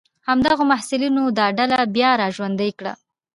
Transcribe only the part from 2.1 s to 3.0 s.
را ژوندۍ کړه.